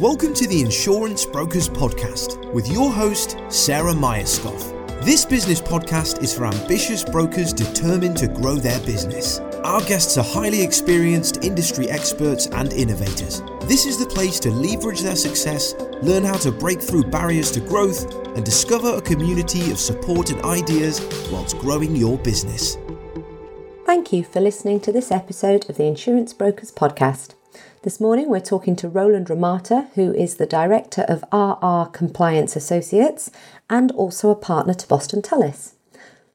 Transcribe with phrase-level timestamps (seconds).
[0.00, 5.04] Welcome to the Insurance Brokers Podcast with your host, Sarah Myerscough.
[5.04, 9.38] This business podcast is for ambitious brokers determined to grow their business.
[9.64, 13.42] Our guests are highly experienced industry experts and innovators.
[13.62, 17.60] This is the place to leverage their success, learn how to break through barriers to
[17.60, 21.00] growth, and discover a community of support and ideas
[21.32, 22.76] whilst growing your business.
[23.86, 27.34] Thank you for listening to this episode of the Insurance Brokers Podcast.
[27.82, 33.30] This morning we're talking to Roland Romata, who is the Director of RR Compliance Associates
[33.70, 35.74] and also a partner to Boston Tullis.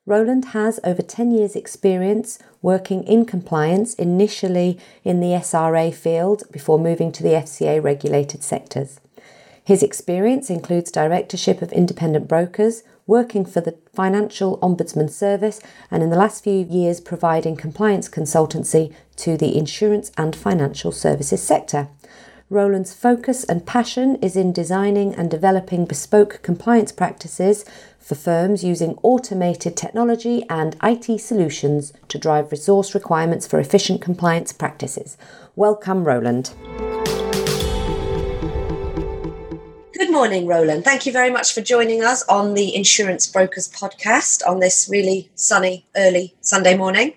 [0.06, 6.80] Roland has over 10 years' experience working in compliance, initially in the SRA field before
[6.80, 9.00] moving to the FCA regulated sectors.
[9.64, 15.60] His experience includes directorship of independent brokers, working for the Financial Ombudsman Service,
[15.92, 21.42] and in the last few years providing compliance consultancy to the insurance and financial services
[21.42, 21.90] sector.
[22.50, 27.66] Roland's focus and passion is in designing and developing bespoke compliance practices
[27.98, 34.54] for firms using automated technology and IT solutions to drive resource requirements for efficient compliance
[34.54, 35.18] practices.
[35.56, 36.54] Welcome, Roland.
[40.14, 40.86] Morning, Roland.
[40.86, 45.32] Thank you very much for joining us on the Insurance Brokers podcast on this really
[45.34, 47.16] sunny, early Sunday morning.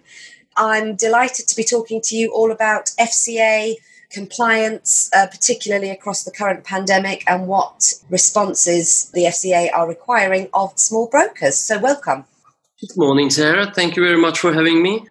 [0.57, 3.75] I'm delighted to be talking to you all about FCA
[4.11, 10.73] compliance, uh, particularly across the current pandemic, and what responses the FCA are requiring of
[10.79, 11.59] small brokers.
[11.59, 12.25] So, welcome.
[12.81, 13.71] Good morning, Sarah.
[13.75, 15.07] Thank you very much for having me.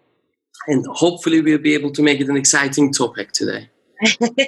[0.68, 3.70] And hopefully, we'll be able to make it an exciting topic today.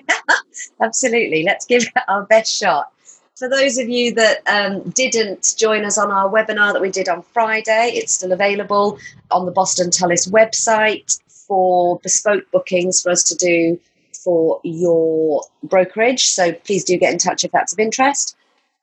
[0.82, 1.44] Absolutely.
[1.44, 2.92] Let's give it our best shot.
[3.38, 7.08] For those of you that um, didn't join us on our webinar that we did
[7.08, 8.98] on Friday, it's still available
[9.30, 13.80] on the Boston Tullis website for bespoke bookings for us to do
[14.24, 16.26] for your brokerage.
[16.26, 18.36] So please do get in touch if that's of interest.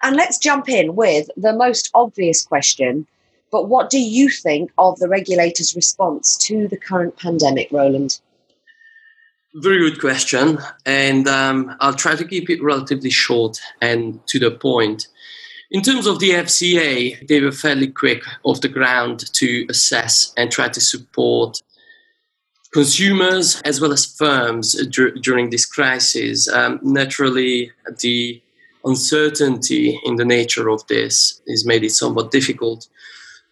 [0.04, 3.08] And let's jump in with the most obvious question.
[3.50, 8.20] But what do you think of the regulator's response to the current pandemic, Roland?
[9.54, 10.58] Very good question.
[10.84, 15.06] And um, I'll try to keep it relatively short and to the point.
[15.70, 20.50] In terms of the FCA, they were fairly quick off the ground to assess and
[20.50, 21.62] try to support
[22.72, 26.48] consumers as well as firms dur- during this crisis.
[26.48, 27.70] Um, naturally,
[28.00, 28.42] the
[28.84, 32.88] uncertainty in the nature of this has made it somewhat difficult.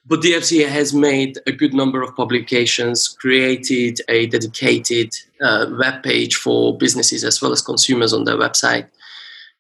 [0.05, 6.03] But the FCA has made a good number of publications, created a dedicated uh, web
[6.03, 8.87] page for businesses as well as consumers on their website.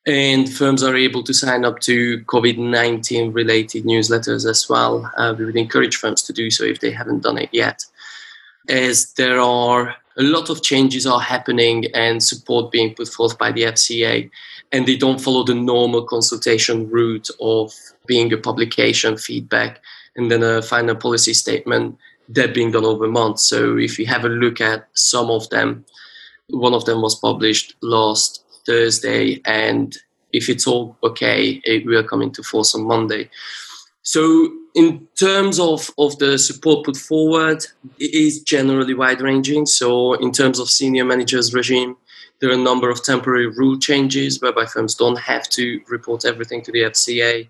[0.04, 5.08] And firms are able to sign up to COVID 19 related newsletters as well.
[5.16, 7.84] Uh, we would encourage firms to do so if they haven't done it yet
[8.68, 13.50] as there are a lot of changes are happening and support being put forth by
[13.50, 14.30] the FCA,
[14.70, 17.74] and they don't follow the normal consultation route of
[18.06, 19.80] being a publication, feedback,
[20.16, 21.98] and then a final policy statement.
[22.28, 23.42] That being done over months.
[23.42, 25.84] So if you have a look at some of them,
[26.48, 29.96] one of them was published last Thursday, and
[30.32, 33.28] if it's all okay, it will come into force on Monday.
[34.02, 37.64] So in terms of, of the support put forward,
[37.98, 39.66] it is generally wide ranging.
[39.66, 41.96] So, in terms of senior managers regime,
[42.40, 46.62] there are a number of temporary rule changes whereby firms don't have to report everything
[46.62, 47.48] to the FCA.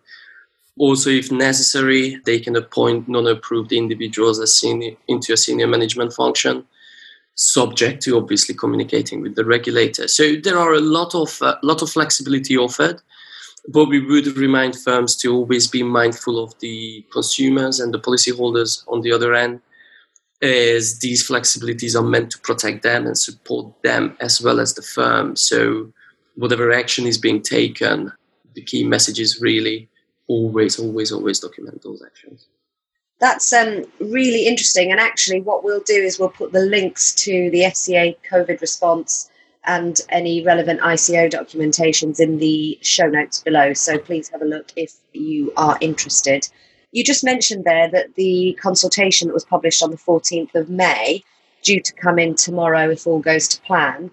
[0.79, 6.13] Also, if necessary, they can appoint non approved individuals as senior, into a senior management
[6.13, 6.65] function,
[7.35, 10.09] subject to obviously communicating with the regulator.
[10.09, 13.03] So, there are a lot of, uh, lot of flexibility offered
[13.69, 18.85] but we would remind firms to always be mindful of the consumers and the policyholders
[18.89, 19.61] on the other end,
[20.41, 24.83] as these flexibilities are meant to protect them and support them as well as the
[24.83, 25.37] firm.
[25.37, 25.93] So,
[26.35, 28.13] whatever action is being taken,
[28.55, 29.89] the key message is really
[30.29, 32.47] always, always, always document those actions.
[33.21, 34.91] That's um, really interesting.
[34.91, 39.31] And actually, what we'll do is we'll put the links to the FCA COVID response
[39.65, 43.75] and any relevant ICO documentations in the show notes below.
[43.75, 46.49] So please have a look if you are interested.
[46.91, 51.23] You just mentioned there that the consultation that was published on the 14th of May,
[51.63, 54.11] due to come in tomorrow if all goes to plan,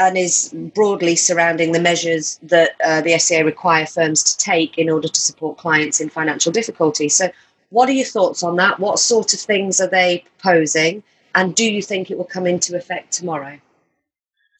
[0.00, 4.88] and is broadly surrounding the measures that uh, the FCA require firms to take in
[4.88, 7.08] order to support clients in financial difficulty.
[7.08, 7.30] So,
[7.68, 8.80] what are your thoughts on that?
[8.80, 11.02] What sort of things are they proposing?
[11.34, 13.60] And do you think it will come into effect tomorrow?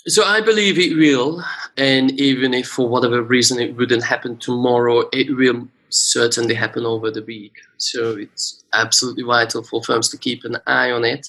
[0.07, 1.43] So I believe it will,
[1.77, 7.11] and even if for whatever reason it wouldn't happen tomorrow, it will certainly happen over
[7.11, 7.53] the week.
[7.77, 11.29] So it's absolutely vital for firms to keep an eye on it.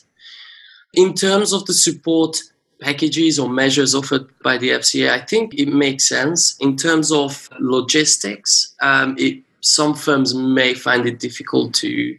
[0.94, 2.38] In terms of the support,
[2.82, 6.58] packages or measures offered by the FCA, I think it makes sense.
[6.60, 12.18] In terms of logistics, um, it, some firms may find it difficult to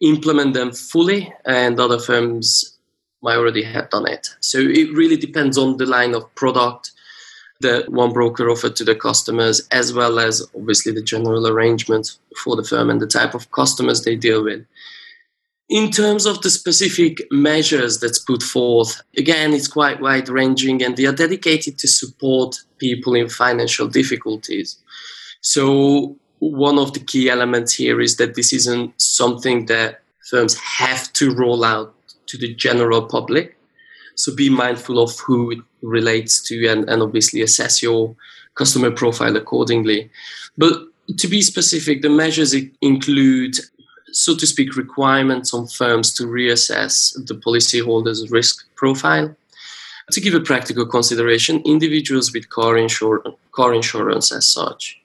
[0.00, 2.76] implement them fully, and other firms
[3.22, 4.28] might already have done it.
[4.40, 6.92] So it really depends on the line of product
[7.60, 12.54] that one broker offered to the customers, as well as obviously the general arrangement for
[12.54, 14.64] the firm and the type of customers they deal with.
[15.68, 20.96] In terms of the specific measures that's put forth, again, it's quite wide ranging and
[20.96, 24.78] they are dedicated to support people in financial difficulties.
[25.42, 30.00] So, one of the key elements here is that this isn't something that
[30.30, 31.94] firms have to roll out
[32.26, 33.58] to the general public.
[34.14, 38.16] So, be mindful of who it relates to and, and obviously assess your
[38.54, 40.10] customer profile accordingly.
[40.56, 40.80] But
[41.18, 43.56] to be specific, the measures include
[44.12, 49.34] so to speak, requirements on firms to reassess the policyholder's risk profile.
[50.12, 54.98] To give a practical consideration, individuals with car, insur- car insurance as such.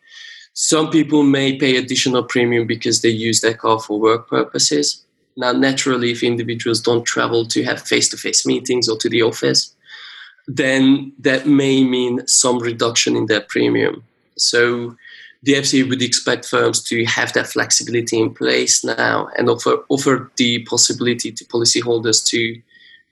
[0.53, 5.03] Some people may pay additional premium because they use their car for work purposes.
[5.35, 9.23] Now, naturally, if individuals don't travel to have face to face meetings or to the
[9.23, 9.73] office,
[10.47, 14.03] then that may mean some reduction in their premium.
[14.37, 14.95] So,
[15.43, 20.31] the FCA would expect firms to have that flexibility in place now and offer offer
[20.37, 22.61] the possibility to policyholders to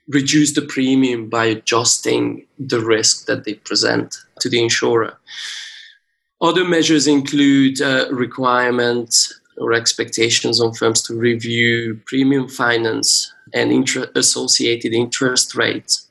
[0.08, 5.16] reduce the premium by adjusting the risk that they present to the insurer.
[6.40, 14.10] Other measures include uh, requirements or expectations on firms to review premium finance and inter-
[14.16, 16.08] associated interest rates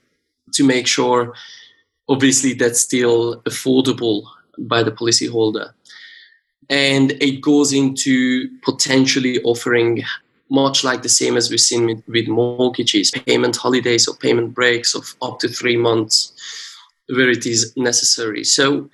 [0.54, 1.34] to make sure,
[2.08, 4.24] obviously, that's still affordable
[4.58, 5.74] by the policyholder
[6.72, 10.04] and it goes into potentially offering
[10.50, 14.96] much like the same as we've seen with, with mortgages payment holidays or payment breaks
[14.96, 16.34] of up to three months
[17.10, 18.44] where it is necessary.
[18.44, 18.90] So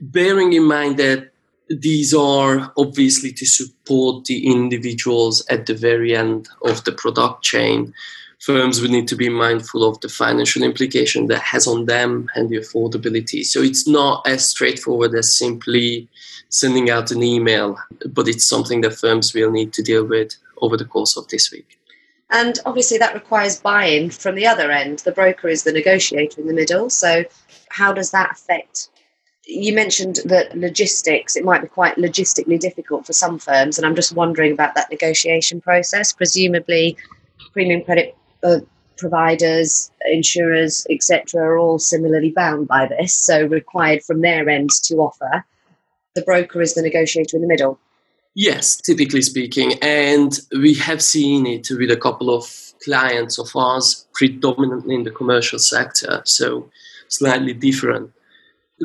[0.00, 1.30] bearing in mind that
[1.70, 7.94] these are obviously to support the individuals at the very end of the product chain
[8.40, 12.48] firms would need to be mindful of the financial implication that has on them and
[12.48, 16.08] the affordability so it's not as straightforward as simply
[16.54, 17.76] sending out an email,
[18.10, 21.50] but it's something that firms will need to deal with over the course of this
[21.50, 21.78] week.
[22.30, 25.00] And obviously, that requires buy in from the other end.
[25.00, 26.90] The broker is the negotiator in the middle.
[26.90, 27.24] So,
[27.70, 28.88] how does that affect?
[29.46, 33.76] You mentioned that logistics, it might be quite logistically difficult for some firms.
[33.76, 36.12] And I'm just wondering about that negotiation process.
[36.12, 36.96] Presumably,
[37.52, 38.60] premium credit uh,
[38.96, 43.14] providers, insurers, etc., are all similarly bound by this.
[43.14, 45.44] So, required from their end to offer
[46.14, 47.78] the broker is the negotiator in the middle?
[48.34, 49.74] Yes, typically speaking.
[49.82, 55.10] And we have seen it with a couple of clients of ours, predominantly in the
[55.10, 56.70] commercial sector, so
[57.08, 58.12] slightly different,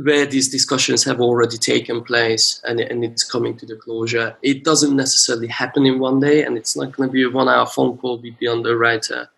[0.03, 4.35] where these discussions have already taken place and, and it's coming to the closure.
[4.43, 7.49] It doesn't necessarily happen in one day, and it's not going to be a one
[7.49, 9.29] hour phone call with the underwriter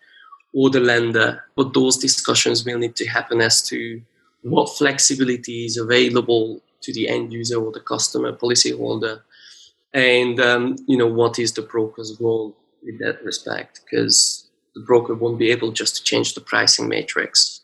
[0.54, 4.02] or the lender, but those discussions will need to happen as to
[4.42, 9.22] what flexibility is available to the end user or the customer policyholder
[9.94, 15.14] and um, you know what is the broker's role in that respect because the broker
[15.14, 17.60] won't be able just to change the pricing matrix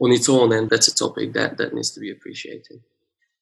[0.00, 2.80] on its own and that's a topic that, that needs to be appreciated.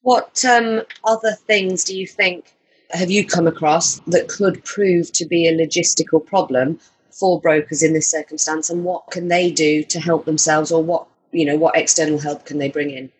[0.03, 2.55] What um, other things do you think
[2.91, 6.81] have you come across that could prove to be a logistical problem
[7.19, 11.07] for brokers in this circumstance and what can they do to help themselves or what
[11.33, 13.11] you know what external help can they bring in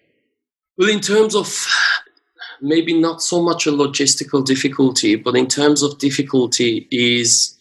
[0.79, 1.67] well, in terms of
[2.61, 7.57] maybe not so much a logistical difficulty, but in terms of difficulty is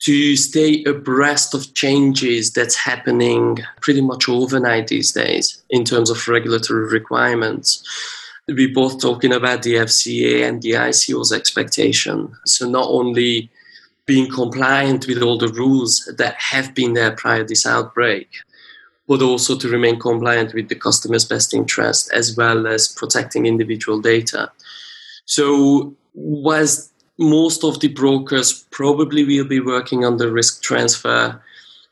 [0.00, 6.26] to stay abreast of changes that's happening pretty much overnight these days in terms of
[6.26, 7.84] regulatory requirements.
[8.48, 12.32] We're both talking about the FCA and the ICO's expectation.
[12.46, 13.50] So not only
[14.08, 18.26] being compliant with all the rules that have been there prior to this outbreak,
[19.06, 24.00] but also to remain compliant with the customer's best interest as well as protecting individual
[24.00, 24.50] data.
[25.26, 31.40] So, whilst most of the brokers probably will be working on the risk transfer,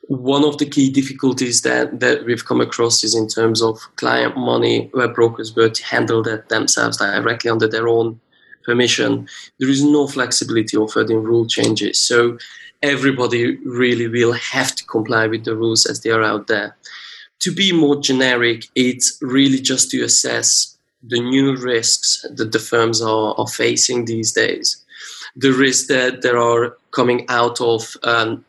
[0.08, 4.38] one of the key difficulties that, that we've come across is in terms of client
[4.38, 8.18] money, where brokers were to handle that themselves directly under their own
[8.66, 9.28] permission.
[9.58, 11.98] There is no flexibility offered in rule changes.
[12.00, 12.36] So
[12.82, 16.76] everybody really will have to comply with the rules as they are out there
[17.40, 23.00] to be more generic, it's really just to assess the new risks that the firms
[23.00, 24.84] are, are facing these days.
[25.36, 28.44] The risks that there are coming out of um,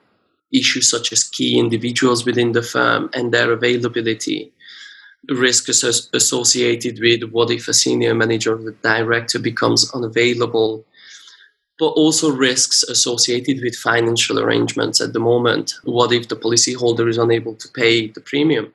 [0.54, 4.52] issues such as key individuals within the firm and their availability,
[5.30, 10.86] risk associated with what if a senior manager or the director becomes unavailable,
[11.80, 15.76] but also risks associated with financial arrangements at the moment.
[15.84, 18.74] What if the policyholder is unable to pay the premium?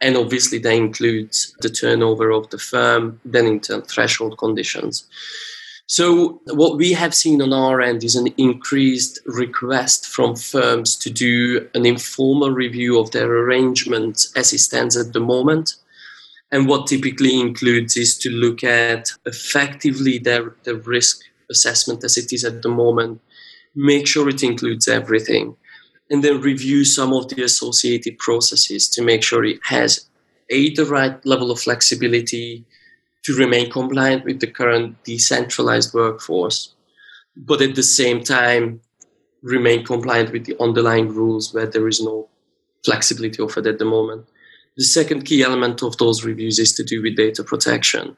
[0.00, 5.06] And obviously, that includes the turnover of the firm, then in threshold conditions.
[5.90, 11.10] So, what we have seen on our end is an increased request from firms to
[11.10, 15.74] do an informal review of their arrangements as it stands at the moment.
[16.52, 22.32] And what typically includes is to look at effectively their, their risk assessment as it
[22.32, 23.20] is at the moment,
[23.74, 25.56] make sure it includes everything,
[26.08, 30.08] and then review some of the associated processes to make sure it has
[30.50, 32.64] a the right level of flexibility
[33.24, 36.74] to remain compliant with the current decentralized workforce,
[37.36, 38.80] but at the same time
[39.42, 42.28] remain compliant with the underlying rules where there is no
[42.84, 44.26] flexibility offered at the moment.
[44.76, 48.16] The second key element of those reviews is to do with data protection.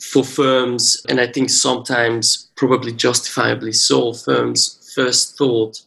[0.00, 5.82] For firms, and I think sometimes probably justifiably so, firms' first thought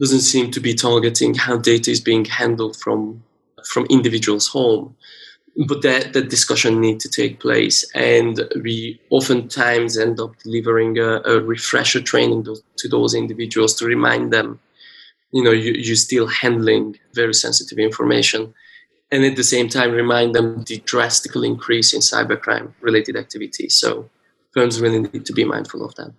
[0.00, 3.22] doesn't seem to be targeting how data is being handled from
[3.64, 4.96] from individuals' home.
[5.68, 11.20] But that, that discussion need to take place, and we oftentimes end up delivering a,
[11.26, 14.60] a refresher training to, to those individuals to remind them,
[15.30, 18.54] you know, you, you're still handling very sensitive information,
[19.10, 23.74] and at the same time remind them the drastic increase in cybercrime related activities.
[23.74, 24.08] So
[24.52, 26.14] firms really need to be mindful of that.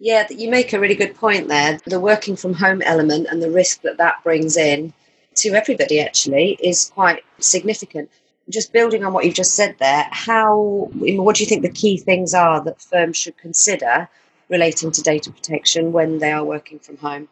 [0.00, 1.78] Yeah, you make a really good point there.
[1.86, 4.92] The working from home element and the risk that that brings in
[5.38, 8.10] to everybody actually is quite significant.
[8.50, 11.98] Just building on what you've just said there, how what do you think the key
[11.98, 14.08] things are that firms should consider
[14.48, 17.28] relating to data protection when they are working from home?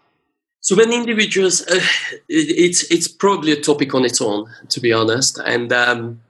[0.60, 1.80] So when individuals, uh,
[2.28, 6.20] it's it's probably a topic on its own, to be honest, and um,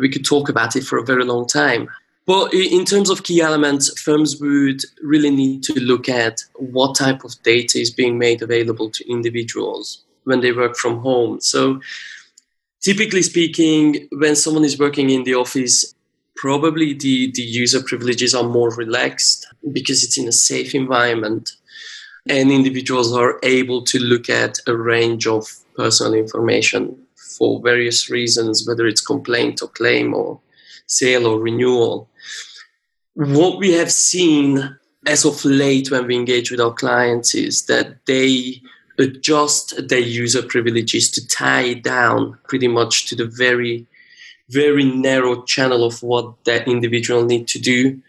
[0.00, 1.88] we could talk about it for a very long time.
[2.26, 7.24] But in terms of key elements, firms would really need to look at what type
[7.24, 11.40] of data is being made available to individuals when they work from home.
[11.40, 11.80] So,
[12.80, 15.94] typically speaking, when someone is working in the office,
[16.36, 21.50] probably the, the user privileges are more relaxed because it's in a safe environment
[22.28, 25.44] and individuals are able to look at a range of
[25.76, 26.94] personal information
[27.38, 30.38] for various reasons, whether it's complaint or claim or
[30.86, 32.08] sale or renewal.
[33.14, 38.04] What we have seen as of late when we engage with our clients is that
[38.06, 38.60] they
[38.98, 43.86] adjust their user privileges to tie it down pretty much to the very,
[44.48, 48.00] very narrow channel of what that individual need to do.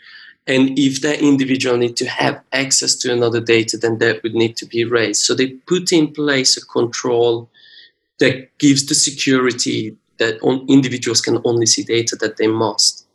[0.47, 4.57] And if that individual need to have access to another data, then that would need
[4.57, 5.21] to be raised.
[5.21, 7.49] So they put in place a control
[8.19, 13.05] that gives the security that individuals can only see data that they must.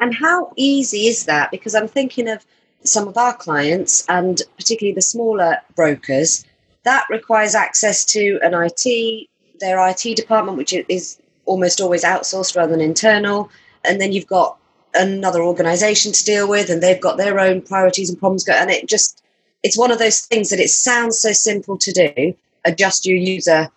[0.00, 1.50] And how easy is that?
[1.50, 2.46] Because I'm thinking of
[2.84, 6.44] some of our clients and particularly the smaller brokers
[6.88, 9.28] that requires access to an IT,
[9.60, 13.50] their IT department, which is almost always outsourced rather than internal.
[13.84, 14.56] And then you've got
[14.94, 18.48] another organization to deal with, and they've got their own priorities and problems.
[18.48, 19.22] And it just,
[19.62, 23.68] it's one of those things that it sounds so simple to do, adjust your user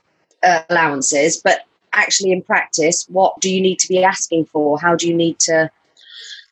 [0.41, 4.79] uh, allowances, but actually in practice, what do you need to be asking for?
[4.79, 5.69] How do you need to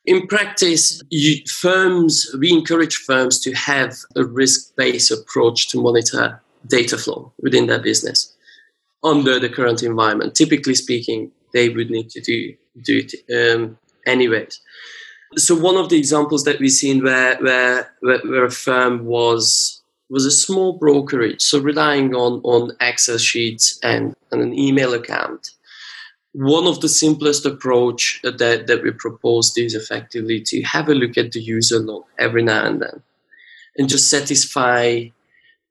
[0.06, 6.42] in practice, you, firms, we encourage firms to have a risk based approach to monitor
[6.68, 8.36] data flow within their business
[9.04, 10.36] under the current environment.
[10.36, 14.60] Typically speaking, they would need to do, do it um, anyways.
[15.36, 20.26] So one of the examples that we've seen where, where, where a firm was was
[20.26, 25.52] a small brokerage, so relying on, on Excel sheets and, and an email account.
[26.32, 31.16] One of the simplest approach that, that we proposed is effectively to have a look
[31.16, 33.04] at the user log every now and then
[33.78, 35.06] and just satisfy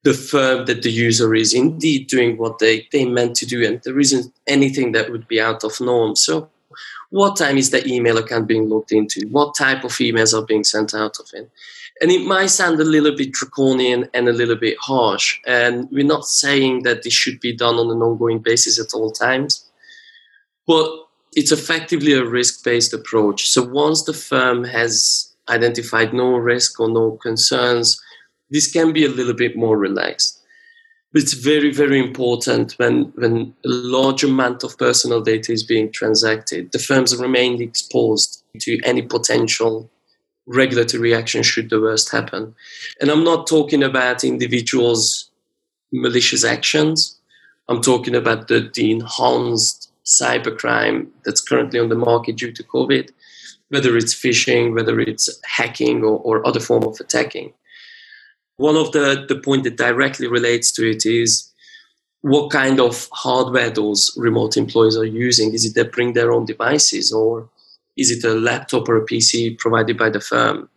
[0.04, 3.80] the firm that the user is indeed doing what they, they meant to do and
[3.84, 6.14] there isn't anything that would be out of norm.
[6.14, 6.50] So
[7.10, 9.26] what time is the email account being looked into?
[9.28, 11.50] What type of emails are being sent out of it?
[12.00, 15.40] And it might sound a little bit draconian and a little bit harsh.
[15.46, 19.10] And we're not saying that this should be done on an ongoing basis at all
[19.10, 19.64] times.
[20.66, 20.90] But
[21.32, 23.48] it's effectively a risk based approach.
[23.48, 28.00] So once the firm has identified no risk or no concerns,
[28.50, 30.40] this can be a little bit more relaxed.
[31.12, 35.90] But it's very, very important when, when a large amount of personal data is being
[35.90, 39.90] transacted, the firms remain exposed to any potential
[40.46, 42.54] regulatory action should the worst happen.
[43.00, 45.28] And I'm not talking about individuals
[45.92, 47.18] malicious actions.
[47.68, 53.10] I'm talking about the, the enhanced cybercrime that's currently on the market due to COVID,
[53.68, 57.52] whether it's phishing, whether it's hacking or, or other form of attacking.
[58.58, 61.50] One of the, the point that directly relates to it is
[62.22, 65.54] what kind of hardware those remote employees are using.
[65.54, 67.48] Is it they bring their own devices or
[67.96, 70.68] is it a laptop or a PC provided by the firm?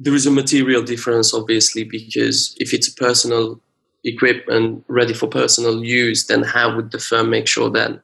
[0.00, 3.60] There is a material difference, obviously, because if it's personal
[4.04, 8.02] equipment ready for personal use, then how would the firm make sure that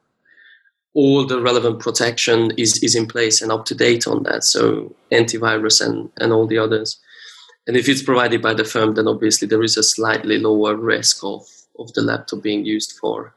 [0.94, 4.44] all the relevant protection is, is in place and up to date on that?
[4.44, 7.00] So antivirus and, and all the others.
[7.66, 11.25] And if it's provided by the firm, then obviously there is a slightly lower risk
[11.25, 11.47] of,
[11.78, 13.35] of the laptop being used for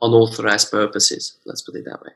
[0.00, 1.36] unauthorized purposes.
[1.44, 2.12] Let's put it that way.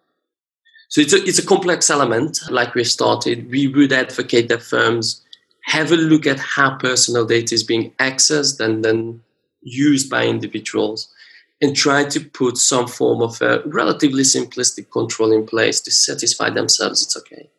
[0.88, 2.40] So it's a, it's a complex element.
[2.50, 5.24] Like we've started, we would advocate that firms
[5.64, 9.22] have a look at how personal data is being accessed and then
[9.62, 11.12] used by individuals
[11.60, 16.48] and try to put some form of a relatively simplistic control in place to satisfy
[16.48, 17.50] themselves it's okay.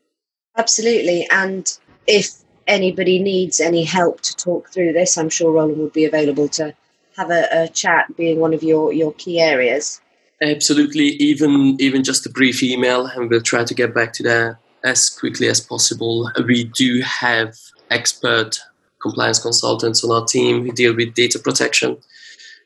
[0.58, 1.28] Absolutely.
[1.32, 1.72] And
[2.08, 2.41] if
[2.72, 6.74] anybody needs any help to talk through this, I'm sure Roland would be available to
[7.18, 10.02] have a, a chat, being one of your, your key areas.
[10.42, 14.58] Absolutely, even even just a brief email, and we'll try to get back to that
[14.84, 16.32] as quickly as possible.
[16.48, 17.56] We do have
[17.92, 18.60] expert
[19.00, 21.98] compliance consultants on our team who deal with data protection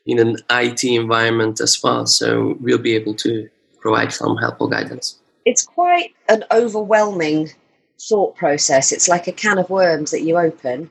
[0.06, 3.48] in an IT environment as well, so we'll be able to
[3.80, 5.18] provide some helpful guidance.
[5.44, 7.50] It's quite an overwhelming
[8.00, 8.92] thought process.
[8.92, 10.90] It's like a can of worms that you open,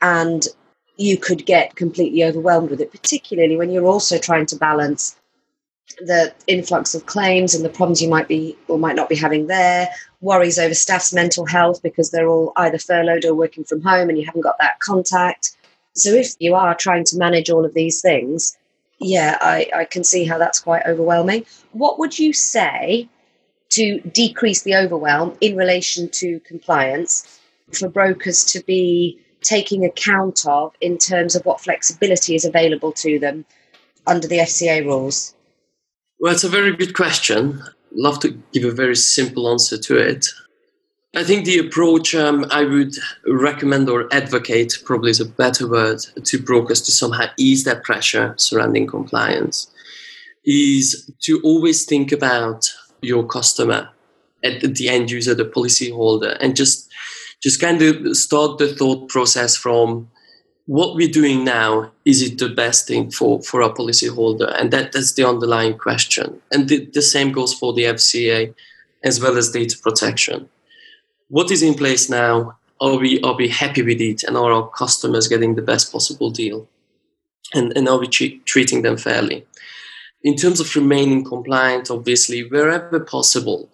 [0.00, 0.46] and
[0.96, 5.16] you could get completely overwhelmed with it, particularly when you're also trying to balance
[5.98, 9.46] the influx of claims and the problems you might be or might not be having
[9.46, 9.88] there,
[10.20, 14.18] worries over staff's mental health because they're all either furloughed or working from home and
[14.18, 15.56] you haven't got that contact.
[15.94, 18.56] So if you are trying to manage all of these things,
[18.98, 21.46] yeah, I, I can see how that's quite overwhelming.
[21.72, 23.08] What would you say
[23.70, 27.40] to decrease the overwhelm in relation to compliance
[27.72, 33.18] for brokers to be taking account of in terms of what flexibility is available to
[33.18, 33.44] them
[34.06, 35.34] under the FCA rules?
[36.20, 37.62] Well, it's a very good question.
[37.92, 40.26] Love to give a very simple answer to it.
[41.14, 42.94] I think the approach um, I would
[43.26, 48.34] recommend or advocate, probably is a better word, to brokers to somehow ease that pressure
[48.36, 49.70] surrounding compliance
[50.44, 52.70] is to always think about
[53.02, 53.90] your customer
[54.42, 56.90] at the end user, the policy holder, and just
[57.42, 60.08] just kind of start the thought process from
[60.66, 64.72] what we're doing now is it the best thing for for our policy holder and
[64.72, 66.40] that that's the underlying question.
[66.50, 68.54] And the, the same goes for the fca
[69.04, 70.48] as well as data protection.
[71.28, 74.24] What is in place now are we are we happy with it?
[74.24, 76.68] And are our customers getting the best possible deal?
[77.54, 79.46] And, and are we treating them fairly
[80.22, 83.70] in terms of remaining compliant, obviously, wherever possible,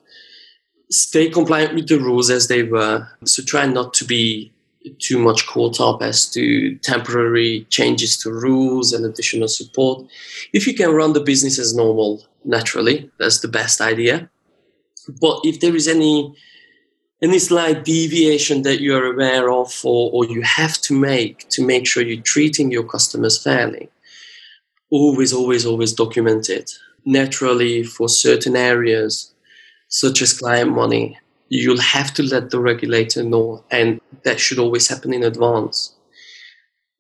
[0.91, 3.09] stay compliant with the rules as they were.
[3.25, 4.53] So try not to be
[4.99, 10.07] too much caught up as to temporary changes to rules and additional support.
[10.53, 14.29] If you can run the business as normal, naturally, that's the best idea.
[15.21, 16.35] But if there is any
[17.23, 21.65] any slight deviation that you are aware of or, or you have to make to
[21.65, 23.89] make sure you're treating your customers fairly,
[24.93, 26.71] always, always, always document it.
[27.05, 29.33] Naturally, for certain areas,
[29.89, 34.89] such as client money, you'll have to let the regulator know, and that should always
[34.89, 35.95] happen in advance.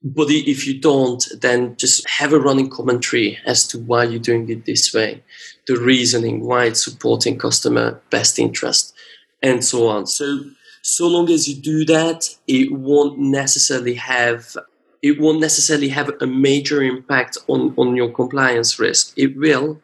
[0.02, 4.48] But if you don't, then just have a running commentary as to why you're doing
[4.48, 5.22] it this way,
[5.68, 8.94] the reasoning, why it's supporting customer best interest,
[9.42, 10.07] and so on.
[10.07, 10.40] So,
[10.83, 14.57] so long as you do that, it won't necessarily have
[15.02, 19.12] it won't necessarily have a major impact on, on your compliance risk.
[19.16, 19.80] It will,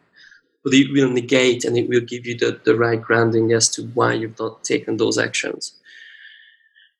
[0.63, 3.83] but it will negate and it will give you the, the right grounding as to
[3.87, 5.73] why you've not taken those actions.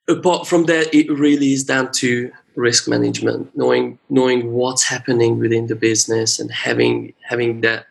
[0.10, 5.68] Apart from that, it really is down to risk management, knowing knowing what's happening within
[5.68, 7.86] the business and having having that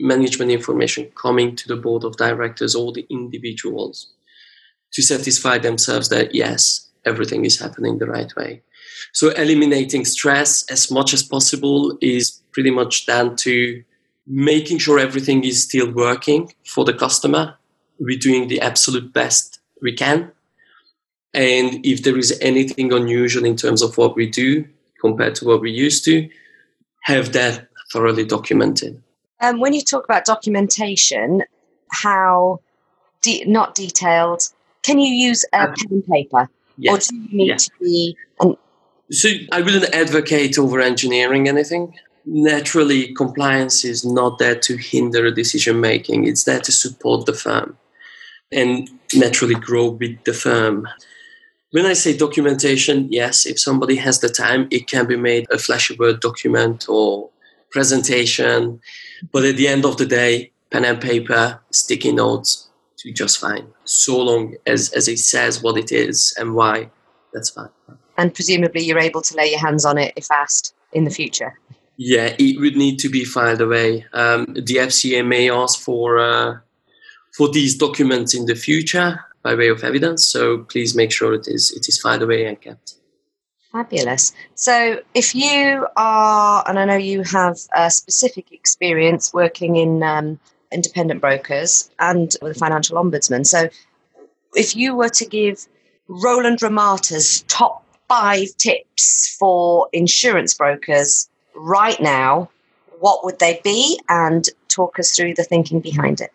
[0.00, 4.10] management information coming to the board of directors or the individuals
[4.92, 8.62] to satisfy themselves that yes, everything is happening the right way.
[9.12, 13.82] So eliminating stress as much as possible is pretty much down to
[14.26, 17.56] making sure everything is still working for the customer.
[17.98, 20.30] We're doing the absolute best we can.
[21.34, 24.64] And if there is anything unusual in terms of what we do
[25.00, 26.28] compared to what we used to,
[27.04, 29.02] have that thoroughly documented.
[29.40, 31.42] Um, when you talk about documentation,
[31.90, 32.60] how
[33.22, 34.42] de- not detailed,
[34.82, 36.48] can you use a uh, pen and paper?
[36.76, 37.08] Yes.
[37.08, 38.16] Or do you need to be
[39.10, 41.94] so I wouldn't advocate over engineering anything.
[42.26, 47.76] naturally compliance is not there to hinder decision making it's there to support the firm
[48.52, 50.86] and naturally grow with the firm.
[51.72, 55.58] When i say documentation yes if somebody has the time it can be made a
[55.58, 57.30] flashy word document or
[57.70, 58.80] presentation.
[59.32, 62.68] But at the end of the day pen and paper sticky notes
[63.02, 63.66] do just fine.
[63.84, 66.90] So long as as it says what it is and why
[67.32, 67.70] that's fine
[68.20, 71.58] and presumably you're able to lay your hands on it if asked in the future
[72.02, 74.06] yeah, it would need to be filed away.
[74.14, 76.56] Um, the FCA may ask for uh,
[77.36, 80.24] for these documents in the future by way of evidence.
[80.24, 82.94] So please make sure it is it is filed away and kept.
[83.70, 84.32] Fabulous.
[84.54, 90.40] So if you are, and I know you have a specific experience working in um,
[90.72, 93.46] independent brokers and with a financial ombudsman.
[93.46, 93.68] So
[94.54, 95.66] if you were to give
[96.08, 102.50] Roland Romata's top five tips for insurance brokers right now,
[102.98, 104.00] what would they be?
[104.08, 106.32] And talk us through the thinking behind it.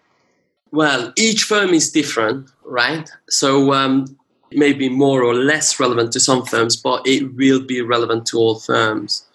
[0.72, 3.10] Well, each firm is different, right?
[3.30, 4.18] So um,
[4.52, 8.26] it may be more or less relevant to some firms, but it will be relevant
[8.28, 9.26] to all firms.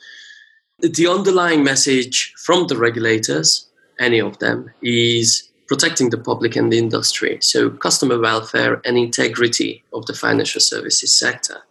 [0.80, 6.78] The underlying message from the regulators, any of them, is protecting the public and the
[6.78, 7.38] industry.
[7.42, 11.62] So, customer welfare and integrity of the financial services sector.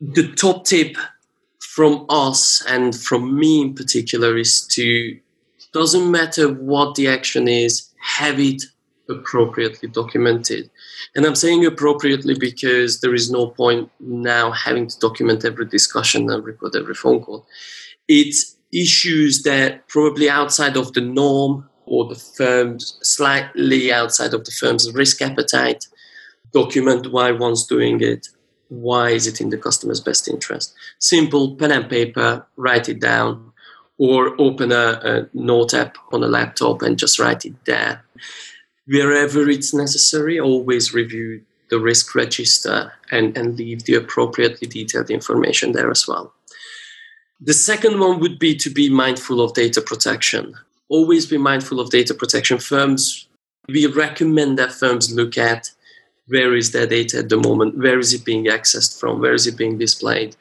[0.00, 0.96] The top tip
[1.58, 5.18] from us and from me in particular is to
[5.72, 8.62] doesn't matter what the action is have it
[9.10, 10.70] appropriately documented.
[11.14, 16.30] And i'm saying appropriately because there is no point now having to document every discussion
[16.30, 17.46] and record every phone call.
[18.08, 24.50] It's issues that probably outside of the norm or the firm's slightly outside of the
[24.50, 25.86] firm's risk appetite
[26.52, 28.28] document why one's doing it
[28.68, 30.74] why is it in the customer's best interest?
[30.98, 33.52] Simple pen and paper, write it down,
[33.98, 38.04] or open a, a note app on a laptop and just write it there.
[38.86, 45.72] Wherever it's necessary, always review the risk register and, and leave the appropriately detailed information
[45.72, 46.32] there as well.
[47.40, 50.54] The second one would be to be mindful of data protection.
[50.88, 52.58] Always be mindful of data protection.
[52.58, 53.26] Firms,
[53.68, 55.72] we recommend that firms look at
[56.28, 57.78] where is their data at the moment?
[57.78, 59.20] Where is it being accessed from?
[59.20, 60.36] Where is it being displayed?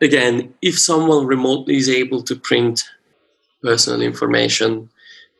[0.00, 2.84] Again if someone remotely is able to print
[3.62, 4.90] personal information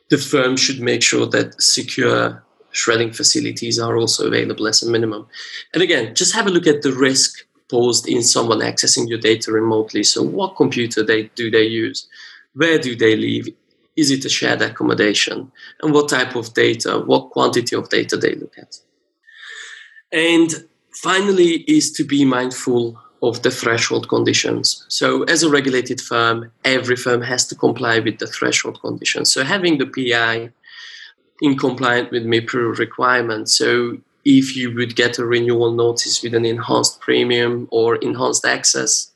[0.09, 5.27] the firm should make sure that secure shredding facilities are also available as a minimum.
[5.73, 9.51] And again just have a look at the risk posed in someone accessing your data
[9.51, 10.03] remotely.
[10.03, 12.07] So what computer they do they use?
[12.53, 13.47] Where do they live?
[13.97, 15.51] Is it a shared accommodation?
[15.81, 18.79] And what type of data what quantity of data they look at
[20.11, 24.85] and finally, is to be mindful of the threshold conditions.
[24.87, 29.33] So, as a regulated firm, every firm has to comply with the threshold conditions.
[29.33, 30.51] So, having the PI
[31.41, 33.57] in compliance with MIPRU requirements.
[33.57, 39.11] So, if you would get a renewal notice with an enhanced premium or enhanced access,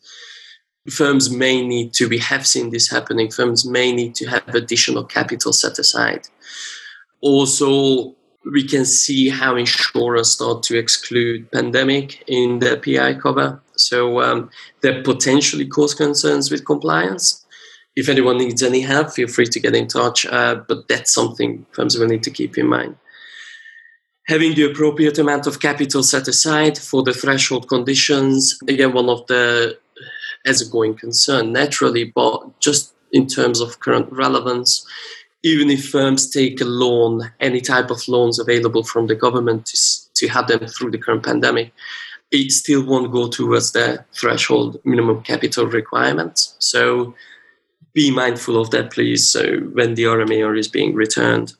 [0.89, 5.03] firms may need to, we have seen this happening, firms may need to have additional
[5.03, 6.27] capital set aside.
[7.21, 13.61] Also, we can see how insurers start to exclude pandemic in their PI cover.
[13.75, 14.49] So um,
[14.81, 17.45] that potentially cause concerns with compliance.
[17.95, 20.25] If anyone needs any help, feel free to get in touch.
[20.25, 22.95] Uh, but that's something firms will need to keep in mind.
[24.27, 29.25] Having the appropriate amount of capital set aside for the threshold conditions, again, one of
[29.27, 29.77] the
[30.45, 34.85] as a going concern naturally, but just in terms of current relevance,
[35.43, 39.77] even if firms take a loan, any type of loans available from the government to,
[40.15, 41.71] to have them through the current pandemic,
[42.31, 46.55] it still won't go towards the threshold minimum capital requirements.
[46.59, 47.15] So
[47.93, 49.29] be mindful of that, please.
[49.29, 51.53] So when the RMA is being returned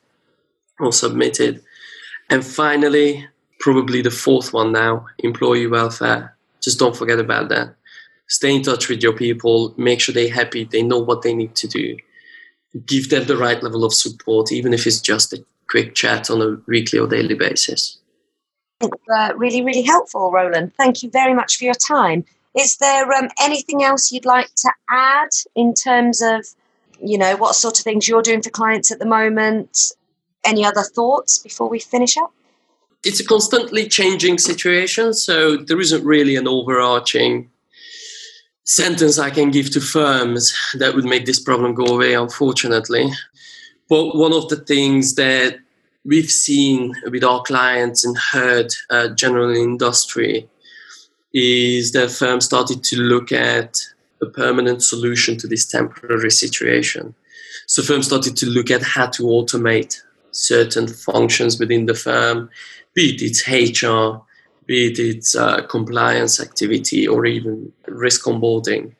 [0.78, 1.62] or submitted.
[2.28, 3.26] And finally,
[3.58, 6.36] probably the fourth one now, employee welfare.
[6.62, 7.74] Just don't forget about that.
[8.28, 11.56] Stay in touch with your people, make sure they're happy, they know what they need
[11.56, 11.96] to do
[12.86, 16.40] give them the right level of support, even if it's just a quick chat on
[16.40, 17.98] a weekly or daily basis.
[18.82, 20.72] Uh, really, really helpful, Roland.
[20.76, 22.24] Thank you very much for your time.
[22.56, 26.46] Is there um, anything else you'd like to add in terms of,
[27.00, 29.92] you know, what sort of things you're doing for clients at the moment?
[30.44, 32.32] Any other thoughts before we finish up?
[33.04, 37.50] It's a constantly changing situation, so there isn't really an overarching
[38.70, 43.10] sentence I can give to firms that would make this problem go away, unfortunately.
[43.88, 45.58] But one of the things that
[46.04, 50.48] we've seen with our clients and heard uh, general industry
[51.34, 53.80] is that firms started to look at
[54.22, 57.12] a permanent solution to this temporary situation.
[57.66, 62.48] So firms started to look at how to automate certain functions within the firm,
[62.94, 64.22] be it its HR,
[64.70, 68.94] be it its uh, compliance activity, or even risk onboarding.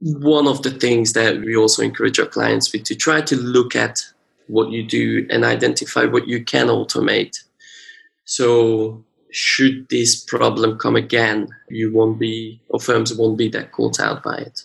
[0.00, 3.76] One of the things that we also encourage our clients with to try to look
[3.76, 4.00] at
[4.48, 7.36] what you do and identify what you can automate.
[8.24, 14.00] So should this problem come again, you won't be, or firms won't be that caught
[14.00, 14.64] out by it.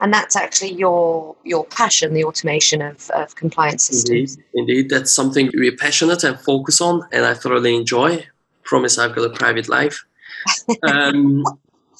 [0.00, 4.36] And that's actually your your passion, the automation of, of compliance systems.
[4.36, 8.26] Indeed, indeed, that's something we're passionate and focus on, and I thoroughly enjoy.
[8.64, 10.04] Promise I've got a private life.
[10.82, 11.42] Um,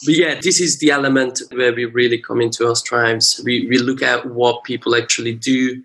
[0.04, 3.40] but yeah, this is the element where we really come into our strives.
[3.44, 5.82] We, we look at what people actually do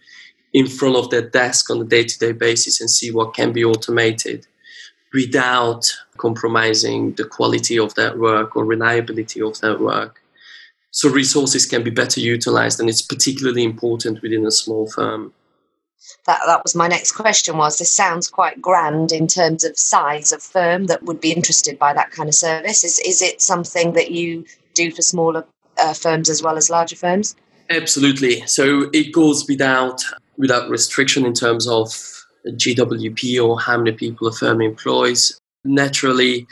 [0.54, 3.54] in front of their desk on a day to day basis and see what can
[3.54, 4.48] be automated
[5.13, 10.22] without compromising the quality of that work or reliability of that work.
[10.92, 15.34] So resources can be better utilized, and it's particularly important within a small firm.
[16.26, 20.32] That, that was my next question was this sounds quite grand in terms of size
[20.32, 22.84] of firm that would be interested by that kind of service.
[22.84, 25.45] Is, is it something that you do for smaller
[25.78, 27.36] uh, firms as well as larger firms?
[27.69, 28.45] Absolutely.
[28.48, 30.04] So it goes without
[30.38, 31.89] without restriction in terms of
[32.48, 35.39] GWP or how many people a firm employs.
[35.65, 36.48] Naturally,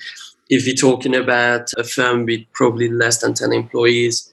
[0.49, 4.31] if you're talking about a firm with probably less than 10 employees,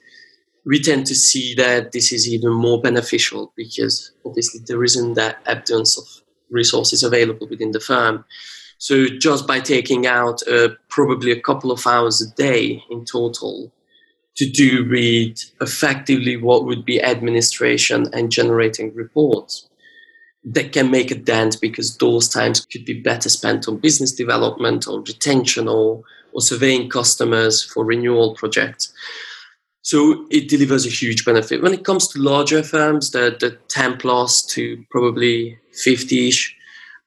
[0.67, 5.39] we tend to see that this is even more beneficial because obviously there isn't that
[5.47, 6.05] abundance of
[6.51, 8.25] resources available within the firm.
[8.79, 13.73] So just by taking out uh, probably a couple of hours a day in total
[14.37, 19.69] to do with effectively what would be administration and generating reports,
[20.45, 24.87] that can make a dent because those times could be better spent on business development
[24.87, 28.93] or retention or, or surveying customers for renewal projects.
[29.85, 31.63] So it delivers a huge benefit.
[31.63, 36.57] When it comes to larger firms, the, the 10 plus to probably 50 ish,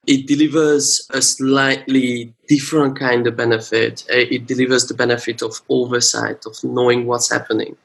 [0.06, 4.06] it delivers a slightly different kind of benefit.
[4.12, 7.76] Uh, it delivers the benefit of oversight, of knowing what's happening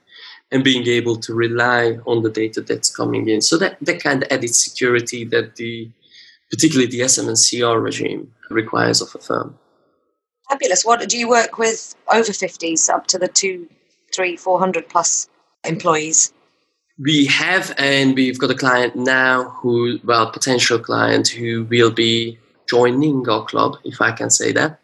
[0.50, 3.40] and being able to rely on the data that's coming in.
[3.40, 5.90] So that, that kind of added security that the
[6.50, 9.58] particularly the SM&CR regime requires of a firm.
[10.50, 10.84] Fabulous.
[10.84, 13.68] What do you work with over 50s up to the two,
[14.12, 15.28] three, 400 plus
[15.64, 16.32] employees?
[16.98, 22.38] We have, and we've got a client now who, well, potential client who will be
[22.68, 24.78] joining our club, if I can say that.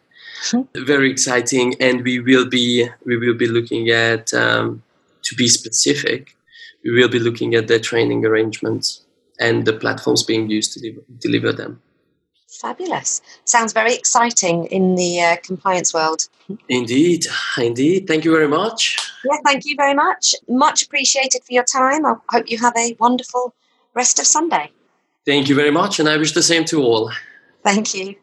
[0.74, 4.82] Very exciting, and we will be we will be looking at um,
[5.22, 6.36] to be specific,
[6.84, 9.04] we will be looking at the training arrangements
[9.40, 11.82] and the platforms being used to de- deliver them.
[12.48, 13.20] Fabulous.
[13.44, 16.28] Sounds very exciting in the uh, compliance world.
[16.68, 17.26] Indeed,
[17.58, 18.06] indeed.
[18.06, 18.96] Thank you very much.
[19.24, 20.34] Yeah, thank you very much.
[20.48, 22.06] Much appreciated for your time.
[22.06, 23.54] I hope you have a wonderful
[23.94, 24.70] rest of Sunday.
[25.26, 27.10] Thank you very much, and I wish the same to all.
[27.62, 28.16] Thank you.